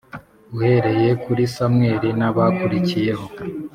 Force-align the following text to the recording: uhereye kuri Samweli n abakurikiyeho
uhereye 0.55 1.09
kuri 1.23 1.43
Samweli 1.55 2.09
n 2.19 2.21
abakurikiyeho 2.29 3.25